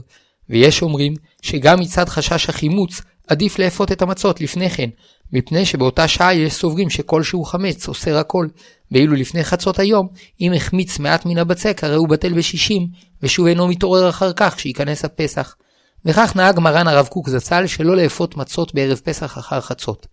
ויש 0.51 0.83
אומרים 0.83 1.15
שגם 1.43 1.81
מצד 1.81 2.09
חשש 2.09 2.49
החימוץ, 2.49 3.01
עדיף 3.29 3.59
לאפות 3.59 3.93
את 3.93 4.03
המצות 4.03 4.41
לפני 4.41 4.71
כן, 4.71 4.91
מפני 5.33 5.67
שבאותה 5.67 6.09
שעה 6.09 6.35
יש 6.35 6.53
סוברים 6.53 6.91
שכל 6.91 7.23
שהוא 7.23 7.47
חמץ 7.47 7.89
אוסר 7.89 8.17
הכל, 8.17 8.47
ואילו 8.93 9.15
לפני 9.15 9.45
חצות 9.45 9.79
היום, 9.79 10.09
אם 10.41 10.53
החמיץ 10.53 10.99
מעט 10.99 11.27
מן 11.27 11.39
הבצק 11.39 11.85
הרי 11.85 11.97
הוא 11.97 12.09
בטל 12.09 12.33
בשישים, 12.33 12.87
ושוב 13.23 13.47
אינו 13.47 13.69
מתעורר 13.69 14.09
אחר 14.09 14.33
כך 14.33 14.61
שייכנס 14.61 15.05
הפסח. 15.05 15.57
וכך 16.05 16.37
נהג 16.37 16.59
מרן 16.59 16.89
הרב 16.89 17.07
קוק 17.07 17.29
זצ"ל 17.29 17.67
שלא 17.67 17.97
לאפות 17.97 18.37
מצות 18.37 18.75
בערב 18.75 19.01
פסח 19.05 19.39
אחר 19.39 19.61
חצות. 19.61 20.07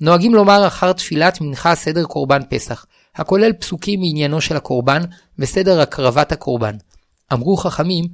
נוהגים 0.00 0.34
לומר 0.34 0.66
אחר 0.66 0.92
תפילת 0.92 1.40
מנחה 1.40 1.74
סדר 1.74 2.04
קורבן 2.04 2.40
פסח, 2.48 2.86
הכולל 3.16 3.52
פסוקים 3.52 4.00
מעניינו 4.00 4.40
של 4.40 4.56
הקורבן 4.56 5.02
וסדר 5.38 5.80
הקרבת 5.80 6.32
הקורבן. 6.32 6.76
אמרו 7.32 7.56
חכמים 7.56 8.04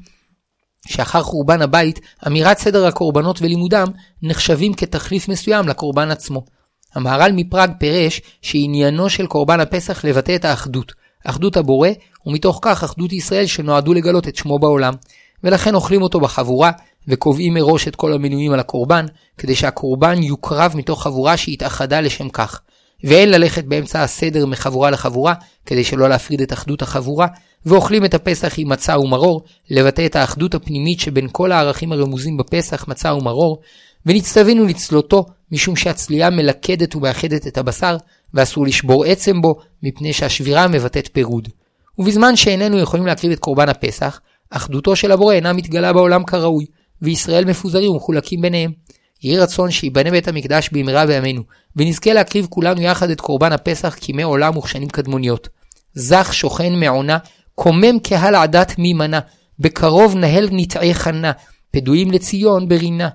שאחר 0.88 1.22
חורבן 1.22 1.62
הבית, 1.62 2.00
אמירת 2.26 2.58
סדר 2.58 2.86
הקורבנות 2.86 3.42
ולימודם 3.42 3.86
נחשבים 4.22 4.74
כתחליף 4.74 5.28
מסוים 5.28 5.68
לקורבן 5.68 6.10
עצמו. 6.10 6.44
המהר"ל 6.94 7.32
מפראג 7.34 7.70
פירש 7.78 8.20
שעניינו 8.42 9.10
של 9.10 9.26
קורבן 9.26 9.60
הפסח 9.60 10.04
לבטא 10.04 10.34
את 10.34 10.44
האחדות, 10.44 10.92
אחדות 11.24 11.56
הבורא, 11.56 11.88
ומתוך 12.26 12.58
כך 12.62 12.84
אחדות 12.84 13.12
ישראל 13.12 13.46
שנועדו 13.46 13.94
לגלות 13.94 14.28
את 14.28 14.36
שמו 14.36 14.58
בעולם. 14.58 14.94
ולכן 15.44 15.74
אוכלים 15.74 16.02
אותו 16.02 16.20
בחבורה, 16.20 16.70
וקובעים 17.08 17.54
מראש 17.54 17.88
את 17.88 17.96
כל 17.96 18.12
המנויים 18.12 18.52
על 18.52 18.60
הקורבן, 18.60 19.06
כדי 19.38 19.54
שהקורבן 19.54 20.22
יוקרב 20.22 20.72
מתוך 20.74 21.02
חבורה 21.02 21.36
שהתאחדה 21.36 22.00
לשם 22.00 22.28
כך. 22.28 22.60
ואין 23.04 23.30
ללכת 23.30 23.64
באמצע 23.64 24.02
הסדר 24.02 24.46
מחבורה 24.46 24.90
לחבורה, 24.90 25.34
כדי 25.66 25.84
שלא 25.84 26.08
להפריד 26.08 26.40
את 26.40 26.52
אחדות 26.52 26.82
החבורה, 26.82 27.26
ואוכלים 27.66 28.04
את 28.04 28.14
הפסח 28.14 28.54
עם 28.58 28.68
מצה 28.68 28.98
ומרור, 28.98 29.42
לבטא 29.70 30.06
את 30.06 30.16
האחדות 30.16 30.54
הפנימית 30.54 31.00
שבין 31.00 31.28
כל 31.32 31.52
הערכים 31.52 31.92
הרמוזים 31.92 32.36
בפסח, 32.36 32.88
מצה 32.88 33.14
ומרור, 33.14 33.60
ונצטווינו 34.06 34.64
לצלותו, 34.64 35.24
משום 35.52 35.76
שהצלייה 35.76 36.30
מלכדת 36.30 36.96
ומאחדת 36.96 37.46
את 37.46 37.58
הבשר, 37.58 37.96
ואסור 38.34 38.66
לשבור 38.66 39.04
עצם 39.04 39.40
בו, 39.40 39.54
מפני 39.82 40.12
שהשבירה 40.12 40.68
מבטאת 40.68 41.08
פירוד. 41.12 41.48
ובזמן 41.98 42.36
שאיננו 42.36 42.78
יכולים 42.78 43.06
להקריב 43.06 43.32
את 43.32 43.38
קורבן 43.38 43.68
הפסח, 43.68 44.20
אחדותו 44.50 44.96
של 44.96 45.12
הבורא 45.12 45.34
אינה 45.34 45.52
מתגלה 45.52 45.92
בעולם 45.92 46.24
כראוי, 46.24 46.66
וישראל 47.02 47.44
מפוזרים 47.44 47.90
ומחולקים 47.90 48.40
ביניהם. 48.40 48.72
יהי 49.22 49.38
רצון 49.38 49.70
שיבנה 49.70 50.10
בית 50.10 50.28
המקדש 50.28 50.68
במהרה 50.72 51.06
בימינו, 51.06 51.42
ונזכה 51.76 52.12
להקריב 52.12 52.46
כולנו 52.50 52.80
יחד 52.80 53.10
את 53.10 53.20
קורבן 53.20 53.52
הפסח 53.52 53.96
כימי 54.00 54.22
עולם 54.22 54.56
וכשנים 54.56 54.88
קדמוניות. 54.88 55.48
זך 55.94 56.30
שוכן 56.32 56.72
מעונה, 56.74 57.18
קומם 57.54 57.98
קהל 57.98 58.34
עדת 58.34 58.78
מימנה, 58.78 59.20
בקרוב 59.58 60.16
נהל 60.16 60.48
נטעי 60.52 60.94
חנה, 60.94 61.32
פדויים 61.70 62.10
לציון 62.10 62.68
ברינה. 62.68 63.08